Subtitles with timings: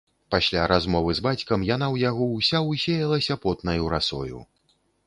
[0.35, 4.45] Пасля размовы з бацькам яна ў яго ўся ўсеялася потнаю расою.